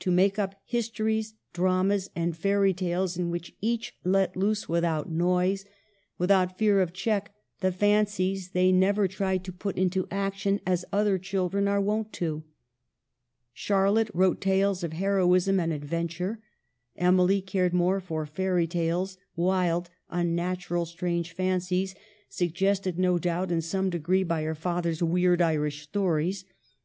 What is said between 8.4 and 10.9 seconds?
they never tried to put into action as